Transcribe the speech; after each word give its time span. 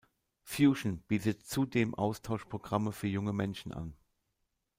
Fusion 0.41 0.97
bietet 1.03 1.45
zudem 1.45 1.93
Austauschprogramme 1.93 2.91
für 2.91 3.05
junge 3.05 3.33
Menschen 3.33 3.71
an. 3.71 3.93